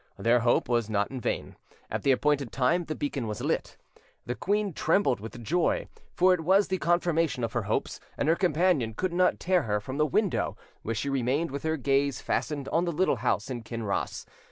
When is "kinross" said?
13.61-14.25